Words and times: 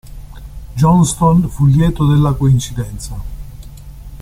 Johnston 0.77 1.47
fu 1.47 1.67
lieto 1.67 2.07
della 2.07 2.33
coincidenza. 2.33 3.21